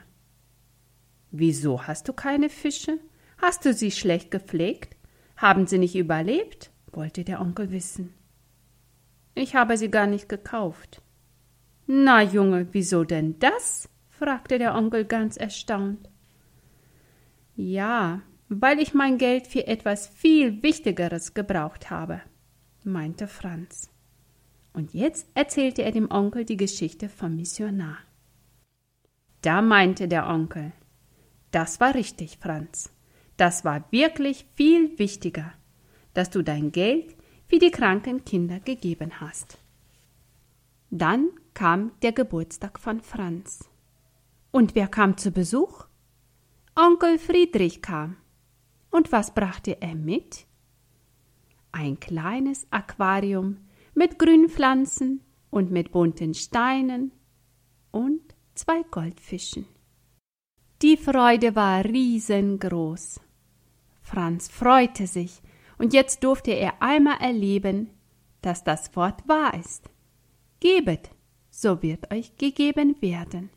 Wieso 1.33 1.89
hast 1.89 2.07
du 2.07 2.13
keine 2.13 2.49
Fische? 2.49 3.01
Hast 3.39 3.65
du 3.65 3.75
sie 3.75 3.91
schlecht 3.91 4.31
gepflegt? 4.31 4.97
Haben 5.37 5.67
sie 5.67 5.79
nicht 5.79 5.97
überlebt? 5.97 6.71
wollte 6.93 7.25
der 7.25 7.41
Onkel 7.41 7.73
wissen. 7.73 8.15
Ich 9.35 9.57
habe 9.57 9.77
sie 9.77 9.91
gar 9.91 10.07
nicht 10.07 10.29
gekauft. 10.29 11.03
Na, 11.89 12.23
Junge, 12.23 12.69
wieso 12.71 13.03
denn 13.03 13.37
das? 13.41 13.89
fragte 14.11 14.61
der 14.61 14.77
Onkel 14.77 15.07
ganz 15.07 15.37
erstaunt. 15.37 16.09
Ja, 17.57 18.23
weil 18.49 18.79
ich 18.79 18.95
mein 18.95 19.19
Geld 19.19 19.49
für 19.49 19.67
etwas 19.67 20.07
viel 20.07 20.63
Wichtigeres 20.63 21.35
gebraucht 21.35 21.91
habe, 21.91 22.21
meinte 22.85 23.27
Franz. 23.27 23.91
Und 24.73 24.95
jetzt 24.95 25.27
erzählte 25.35 25.83
er 25.83 25.91
dem 25.91 26.13
Onkel 26.13 26.45
die 26.45 26.57
Geschichte 26.57 27.09
vom 27.09 27.35
Missionar. 27.35 27.99
Da 29.43 29.63
meinte 29.63 30.07
der 30.07 30.29
Onkel, 30.29 30.73
das 31.51 31.81
war 31.81 31.95
richtig, 31.95 32.39
Franz. 32.39 32.93
Das 33.37 33.65
war 33.65 33.85
wirklich 33.91 34.47
viel 34.55 34.99
wichtiger, 34.99 35.53
dass 36.13 36.31
du 36.31 36.43
dein 36.43 36.73
Geld 36.73 37.17
für 37.49 37.59
die 37.59 37.71
kranken 37.71 38.25
Kinder 38.25 38.61
gegeben 38.61 39.21
hast. 39.21 39.59
Dann 40.91 41.31
kam 41.55 41.93
der 42.03 42.13
Geburtstag 42.13 42.79
von 42.79 43.01
Franz. 43.01 43.69
Und 44.51 44.75
wer 44.75 44.89
kam 44.89 45.17
zu 45.17 45.31
Besuch? 45.31 45.87
Onkel 46.75 47.19
Friedrich 47.19 47.81
kam. 47.81 48.17
Und 48.91 49.11
was 49.13 49.35
brachte 49.35 49.81
er 49.81 49.95
mit? 49.95 50.47
Ein 51.73 51.99
kleines 51.99 52.67
Aquarium 52.71 53.59
mit 53.95 54.19
Grünpflanzen 54.19 55.23
und 55.51 55.71
mit 55.71 55.93
bunten 55.93 56.35
Steinen 56.35 57.13
und 57.91 58.35
zwei 58.55 58.83
Goldfischen. 58.91 59.67
Die 60.83 60.97
Freude 60.97 61.55
war 61.55 61.85
riesengroß. 61.85 63.21
Franz 64.03 64.49
freute 64.49 65.07
sich, 65.07 65.41
und 65.79 65.95
jetzt 65.95 66.25
durfte 66.25 66.53
er 66.53 66.83
einmal 66.83 67.21
erleben, 67.21 67.91
dass 68.43 68.65
das 68.65 68.95
Wort 68.97 69.27
wahr 69.29 69.55
ist. 69.55 69.89
Gebet, 70.61 71.11
so 71.51 71.83
wird 71.83 72.11
euch 72.13 72.37
gegeben 72.37 72.97
werden. 73.01 73.51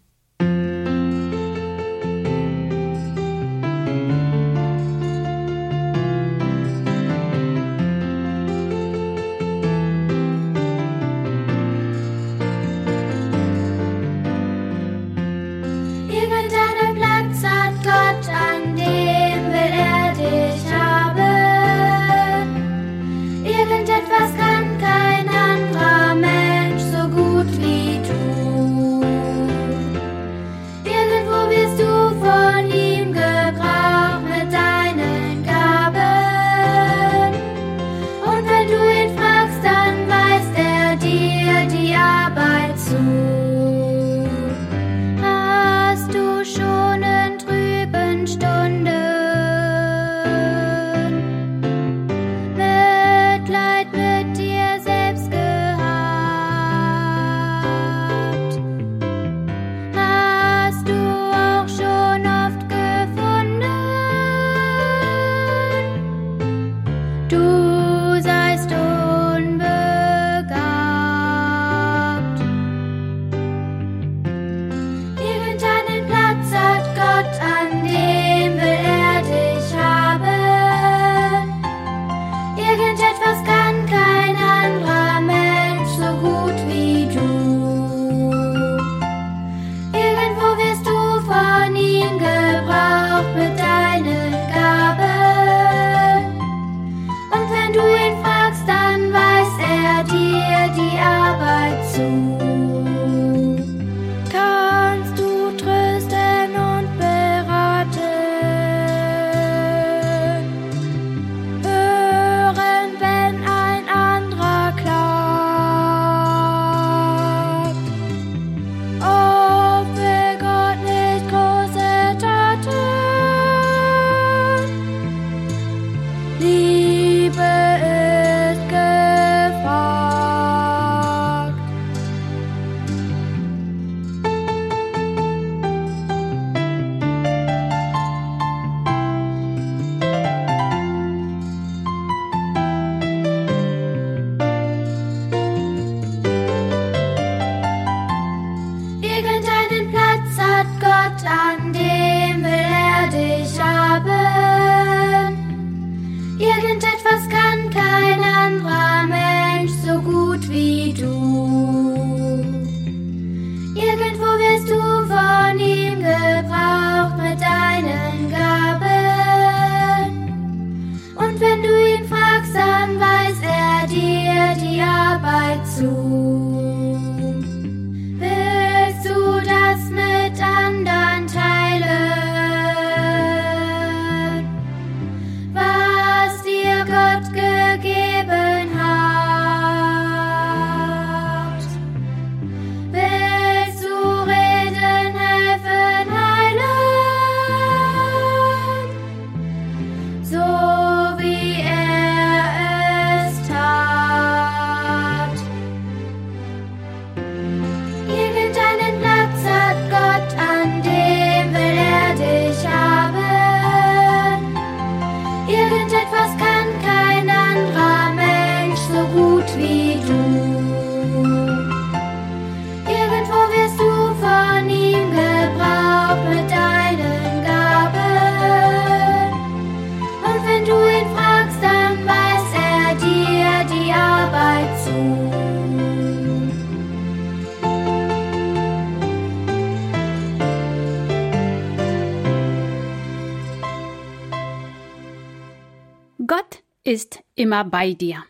Ist 246.83 247.23
immer 247.35 247.63
bei 247.63 247.93
dir. 247.93 248.23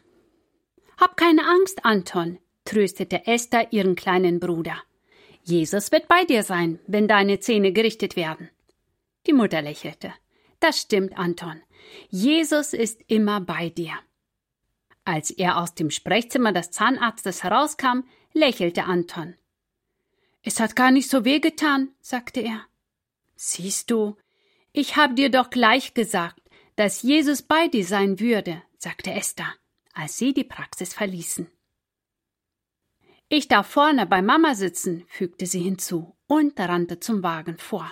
Hab 0.97 1.17
keine 1.17 1.47
Angst, 1.47 1.85
Anton, 1.85 2.37
tröstete 2.65 3.25
Esther 3.27 3.73
ihren 3.73 3.95
kleinen 3.95 4.39
Bruder. 4.39 4.77
Jesus 5.43 5.91
wird 5.91 6.07
bei 6.07 6.23
dir 6.23 6.43
sein, 6.43 6.79
wenn 6.87 7.07
deine 7.07 7.39
Zähne 7.39 7.73
gerichtet 7.73 8.15
werden. 8.15 8.49
Die 9.27 9.33
Mutter 9.33 9.61
lächelte. 9.61 10.13
Das 10.59 10.79
stimmt, 10.79 11.17
Anton. 11.17 11.61
Jesus 12.09 12.73
ist 12.73 13.01
immer 13.07 13.41
bei 13.41 13.69
dir. 13.69 13.93
Als 15.03 15.31
er 15.31 15.57
aus 15.57 15.75
dem 15.75 15.91
Sprechzimmer 15.91 16.53
des 16.53 16.71
Zahnarztes 16.71 17.43
herauskam, 17.43 18.03
lächelte 18.31 18.85
Anton. 18.85 19.35
Es 20.43 20.59
hat 20.59 20.75
gar 20.75 20.91
nicht 20.91 21.09
so 21.09 21.25
weh 21.25 21.39
getan, 21.39 21.89
sagte 21.99 22.39
er. 22.39 22.61
Siehst 23.35 23.91
du, 23.91 24.15
ich 24.71 24.95
hab 24.95 25.15
dir 25.15 25.29
doch 25.29 25.49
gleich 25.49 25.93
gesagt, 25.93 26.41
dass 26.75 27.01
Jesus 27.01 27.41
bei 27.41 27.67
dir 27.67 27.85
sein 27.85 28.19
würde, 28.19 28.61
sagte 28.77 29.11
Esther, 29.11 29.53
als 29.93 30.17
sie 30.17 30.33
die 30.33 30.43
Praxis 30.43 30.93
verließen. 30.93 31.49
Ich 33.29 33.47
darf 33.47 33.67
vorne 33.67 34.05
bei 34.05 34.21
Mama 34.21 34.55
sitzen, 34.55 35.05
fügte 35.07 35.45
sie 35.45 35.61
hinzu 35.61 36.15
und 36.27 36.59
rannte 36.59 36.99
zum 36.99 37.23
Wagen 37.23 37.57
vor. 37.57 37.91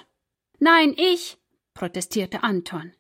Nein, 0.59 0.93
ich, 0.97 1.37
protestierte 1.73 2.43
Anton. 2.43 2.93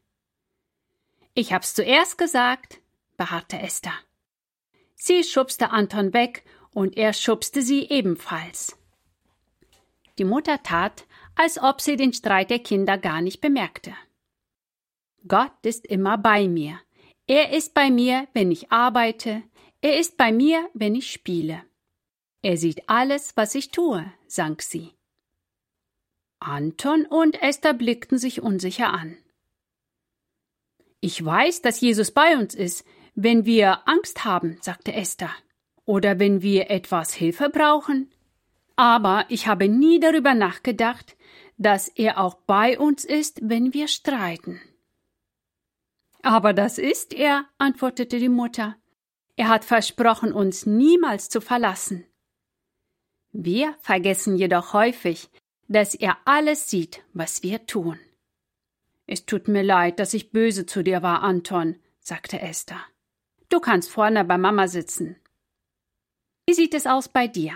Ich 1.33 1.53
hab's 1.53 1.73
zuerst 1.73 2.17
gesagt, 2.17 2.79
beharrte 3.17 3.59
Esther. 3.59 3.93
Sie 4.95 5.23
schubste 5.23 5.69
Anton 5.69 6.13
weg 6.13 6.43
und 6.71 6.97
er 6.97 7.13
schubste 7.13 7.61
sie 7.61 7.89
ebenfalls. 7.89 8.77
Die 10.17 10.25
Mutter 10.25 10.61
tat, 10.63 11.05
als 11.35 11.57
ob 11.57 11.81
sie 11.81 11.95
den 11.95 12.13
Streit 12.13 12.49
der 12.49 12.59
Kinder 12.59 12.97
gar 12.97 13.21
nicht 13.21 13.41
bemerkte. 13.41 13.93
Gott 15.27 15.53
ist 15.63 15.85
immer 15.85 16.17
bei 16.17 16.47
mir. 16.47 16.79
Er 17.27 17.53
ist 17.53 17.73
bei 17.73 17.89
mir, 17.89 18.27
wenn 18.33 18.51
ich 18.51 18.71
arbeite. 18.71 19.43
Er 19.81 19.99
ist 19.99 20.17
bei 20.17 20.31
mir, 20.31 20.69
wenn 20.73 20.95
ich 20.95 21.11
spiele. 21.11 21.63
Er 22.41 22.57
sieht 22.57 22.89
alles, 22.89 23.37
was 23.37 23.55
ich 23.55 23.69
tue, 23.71 24.11
sang 24.27 24.59
sie. 24.59 24.91
Anton 26.39 27.05
und 27.05 27.41
Esther 27.41 27.73
blickten 27.73 28.17
sich 28.17 28.41
unsicher 28.41 28.91
an. 28.91 29.15
Ich 30.99 31.23
weiß, 31.23 31.61
dass 31.61 31.81
Jesus 31.81 32.11
bei 32.11 32.37
uns 32.37 32.55
ist, 32.55 32.85
wenn 33.13 33.45
wir 33.45 33.87
Angst 33.87 34.25
haben, 34.25 34.57
sagte 34.61 34.93
Esther, 34.93 35.31
oder 35.85 36.19
wenn 36.19 36.41
wir 36.41 36.69
etwas 36.71 37.13
Hilfe 37.13 37.49
brauchen. 37.49 38.11
Aber 38.75 39.25
ich 39.29 39.47
habe 39.47 39.67
nie 39.67 39.99
darüber 39.99 40.33
nachgedacht, 40.33 41.15
dass 41.57 41.87
er 41.87 42.19
auch 42.19 42.35
bei 42.35 42.79
uns 42.79 43.05
ist, 43.05 43.39
wenn 43.43 43.73
wir 43.73 43.87
streiten. 43.87 44.59
Aber 46.23 46.53
das 46.53 46.77
ist 46.77 47.13
er, 47.13 47.45
antwortete 47.57 48.19
die 48.19 48.29
Mutter. 48.29 48.75
Er 49.35 49.49
hat 49.49 49.65
versprochen, 49.65 50.33
uns 50.33 50.65
niemals 50.65 51.29
zu 51.29 51.41
verlassen. 51.41 52.05
Wir 53.31 53.75
vergessen 53.79 54.37
jedoch 54.37 54.73
häufig, 54.73 55.29
dass 55.67 55.95
er 55.95 56.17
alles 56.25 56.69
sieht, 56.69 57.01
was 57.13 57.43
wir 57.43 57.65
tun. 57.65 57.97
Es 59.07 59.25
tut 59.25 59.47
mir 59.47 59.63
leid, 59.63 59.99
dass 59.99 60.13
ich 60.13 60.31
böse 60.31 60.65
zu 60.65 60.83
dir 60.83 61.01
war, 61.01 61.23
Anton, 61.23 61.77
sagte 61.99 62.39
Esther. 62.39 62.79
Du 63.49 63.59
kannst 63.59 63.89
vorne 63.89 64.23
bei 64.25 64.37
Mama 64.37 64.67
sitzen. 64.67 65.15
Wie 66.45 66.53
sieht 66.53 66.73
es 66.73 66.87
aus 66.87 67.09
bei 67.09 67.27
dir? 67.27 67.53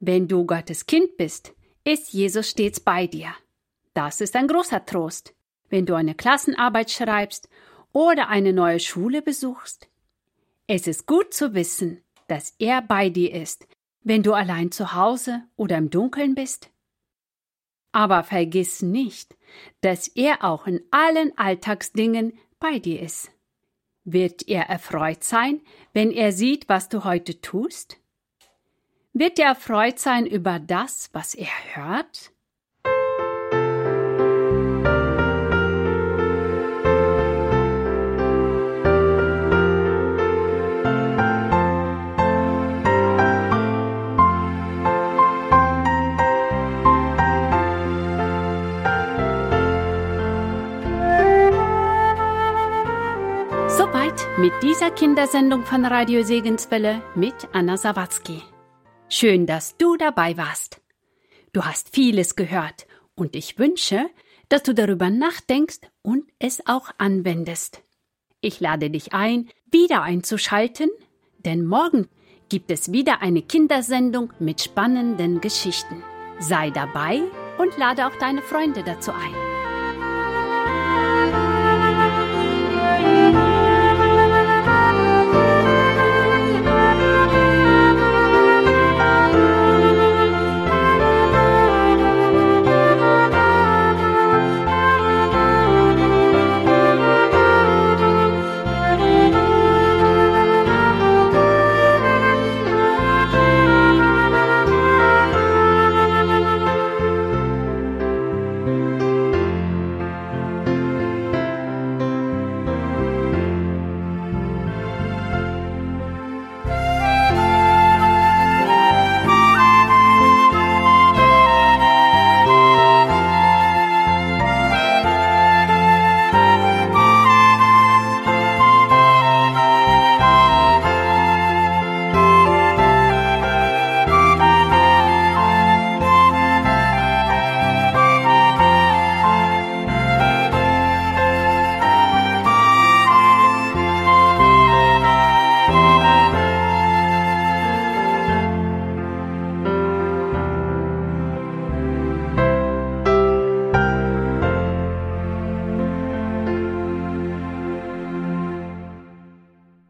Wenn 0.00 0.28
du 0.28 0.44
Gottes 0.46 0.86
Kind 0.86 1.16
bist, 1.16 1.52
ist 1.84 2.12
Jesus 2.12 2.50
stets 2.50 2.80
bei 2.80 3.06
dir. 3.06 3.34
Das 3.94 4.20
ist 4.20 4.36
ein 4.36 4.48
großer 4.48 4.84
Trost, 4.84 5.34
wenn 5.72 5.86
du 5.86 5.94
eine 5.94 6.14
Klassenarbeit 6.14 6.90
schreibst 6.90 7.48
oder 7.92 8.28
eine 8.28 8.52
neue 8.52 8.78
Schule 8.78 9.22
besuchst. 9.22 9.88
Es 10.66 10.86
ist 10.86 11.06
gut 11.06 11.34
zu 11.34 11.54
wissen, 11.54 12.02
dass 12.28 12.54
er 12.58 12.82
bei 12.82 13.08
dir 13.08 13.32
ist, 13.34 13.66
wenn 14.02 14.22
du 14.22 14.34
allein 14.34 14.70
zu 14.70 14.94
Hause 14.94 15.42
oder 15.56 15.78
im 15.78 15.90
Dunkeln 15.90 16.34
bist? 16.34 16.70
Aber 17.90 18.22
vergiss 18.22 18.82
nicht, 18.82 19.36
dass 19.80 20.08
er 20.08 20.44
auch 20.44 20.66
in 20.66 20.82
allen 20.90 21.36
Alltagsdingen 21.36 22.38
bei 22.58 22.78
dir 22.78 23.00
ist. 23.00 23.30
Wird 24.04 24.48
er 24.48 24.64
erfreut 24.64 25.24
sein, 25.24 25.60
wenn 25.92 26.10
er 26.10 26.32
sieht, 26.32 26.68
was 26.68 26.88
du 26.88 27.04
heute 27.04 27.40
tust? 27.40 27.98
Wird 29.12 29.38
er 29.38 29.48
erfreut 29.48 29.98
sein 29.98 30.26
über 30.26 30.58
das, 30.58 31.10
was 31.12 31.34
er 31.34 31.50
hört? 31.74 32.31
Mit 54.42 54.60
dieser 54.60 54.90
Kindersendung 54.90 55.64
von 55.64 55.84
Radio 55.84 56.24
Segenswelle 56.24 57.00
mit 57.14 57.32
Anna 57.52 57.76
Sawatzki. 57.76 58.42
Schön, 59.08 59.46
dass 59.46 59.76
du 59.76 59.96
dabei 59.96 60.36
warst. 60.36 60.80
Du 61.52 61.64
hast 61.64 61.90
vieles 61.94 62.34
gehört 62.34 62.88
und 63.14 63.36
ich 63.36 63.60
wünsche, 63.60 64.10
dass 64.48 64.64
du 64.64 64.74
darüber 64.74 65.10
nachdenkst 65.10 65.78
und 66.02 66.24
es 66.40 66.66
auch 66.66 66.90
anwendest. 66.98 67.84
Ich 68.40 68.58
lade 68.58 68.90
dich 68.90 69.12
ein, 69.12 69.48
wieder 69.70 70.02
einzuschalten, 70.02 70.90
denn 71.38 71.64
morgen 71.64 72.08
gibt 72.48 72.72
es 72.72 72.90
wieder 72.90 73.22
eine 73.22 73.42
Kindersendung 73.42 74.32
mit 74.40 74.60
spannenden 74.60 75.40
Geschichten. 75.40 76.02
Sei 76.40 76.70
dabei 76.70 77.22
und 77.58 77.78
lade 77.78 78.08
auch 78.08 78.16
deine 78.18 78.42
Freunde 78.42 78.82
dazu 78.82 79.12
ein. 79.12 79.52